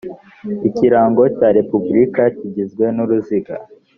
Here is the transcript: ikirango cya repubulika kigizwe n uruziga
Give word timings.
ikirango 0.67 1.23
cya 1.37 1.49
repubulika 1.57 2.23
kigizwe 2.37 2.85
n 2.95 2.97
uruziga 3.03 3.53